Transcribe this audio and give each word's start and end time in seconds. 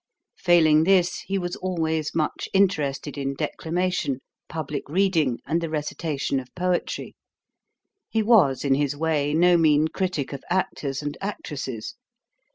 Failing 0.39 0.83
this, 0.83 1.19
he 1.27 1.37
was 1.37 1.55
always 1.57 2.15
much 2.15 2.49
interested 2.53 3.19
in 3.19 3.35
declamation, 3.35 4.19
public 4.49 4.89
reading, 4.89 5.37
and 5.45 5.61
the 5.61 5.69
recitation 5.69 6.39
of 6.39 6.47
poetry. 6.55 7.13
He 8.09 8.23
was, 8.23 8.65
in 8.65 8.73
his 8.73 8.97
way, 8.97 9.35
no 9.35 9.57
mean 9.57 9.89
critic 9.89 10.33
of 10.33 10.43
actors 10.49 11.03
and 11.03 11.15
actresses. 11.21 11.93